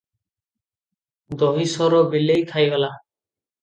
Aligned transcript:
ଦହି 1.43 1.69
ସର 1.77 2.03
ବିଲେଇ 2.17 2.51
ଖାଇଗଲା? 2.57 2.95